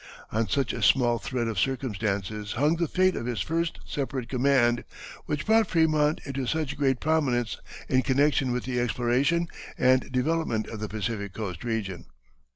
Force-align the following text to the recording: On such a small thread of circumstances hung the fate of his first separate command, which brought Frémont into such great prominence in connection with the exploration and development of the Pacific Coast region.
On 0.31 0.47
such 0.49 0.73
a 0.73 0.81
small 0.81 1.19
thread 1.19 1.47
of 1.47 1.59
circumstances 1.59 2.53
hung 2.53 2.75
the 2.77 2.87
fate 2.87 3.15
of 3.15 3.27
his 3.27 3.41
first 3.41 3.77
separate 3.85 4.29
command, 4.29 4.83
which 5.27 5.45
brought 5.45 5.69
Frémont 5.69 6.25
into 6.25 6.47
such 6.47 6.75
great 6.75 6.99
prominence 6.99 7.59
in 7.87 8.01
connection 8.01 8.51
with 8.51 8.63
the 8.63 8.79
exploration 8.79 9.47
and 9.77 10.11
development 10.11 10.65
of 10.69 10.79
the 10.79 10.89
Pacific 10.89 11.33
Coast 11.33 11.63
region. 11.63 12.07